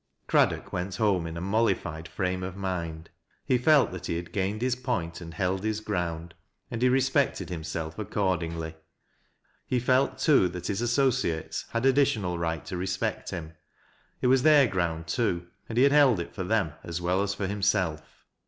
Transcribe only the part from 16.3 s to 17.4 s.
for them as well as